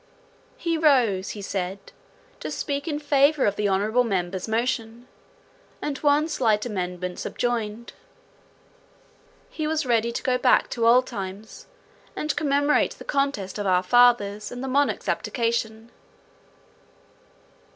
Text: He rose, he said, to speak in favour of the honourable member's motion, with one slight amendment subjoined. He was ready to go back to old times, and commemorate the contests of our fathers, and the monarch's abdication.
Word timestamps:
He 0.57 0.79
rose, 0.79 1.29
he 1.37 1.43
said, 1.43 1.91
to 2.39 2.49
speak 2.49 2.87
in 2.87 2.97
favour 2.97 3.45
of 3.45 3.55
the 3.55 3.69
honourable 3.69 4.03
member's 4.03 4.47
motion, 4.47 5.07
with 5.79 6.01
one 6.01 6.27
slight 6.27 6.65
amendment 6.65 7.19
subjoined. 7.19 7.93
He 9.51 9.67
was 9.67 9.85
ready 9.85 10.11
to 10.11 10.23
go 10.23 10.39
back 10.39 10.71
to 10.71 10.87
old 10.87 11.05
times, 11.05 11.67
and 12.15 12.35
commemorate 12.35 12.93
the 12.93 13.05
contests 13.05 13.59
of 13.59 13.67
our 13.67 13.83
fathers, 13.83 14.51
and 14.51 14.63
the 14.63 14.67
monarch's 14.67 15.07
abdication. 15.07 15.91